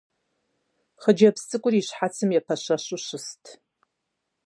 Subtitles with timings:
[1.01, 3.43] Хъыджэбз цӏыкӏур и щхьэцым епэщэщу щыст.